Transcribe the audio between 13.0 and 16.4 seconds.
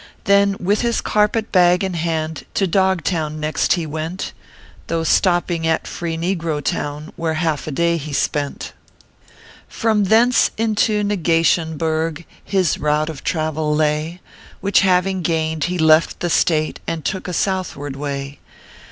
of travel lay, Which haying gained, he left the